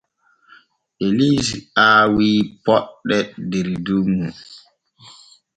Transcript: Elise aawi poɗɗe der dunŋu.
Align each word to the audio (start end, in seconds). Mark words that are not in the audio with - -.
Elise 1.05 1.55
aawi 1.85 2.29
poɗɗe 2.65 3.17
der 3.49 3.67
dunŋu. 3.85 4.25